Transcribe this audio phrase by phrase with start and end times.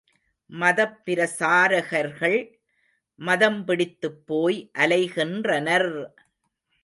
[0.49, 2.37] மதப்பிரசாரகர்கள்,
[3.19, 5.89] மதம்பிடித்துப் போய் அலைகின்றனர்!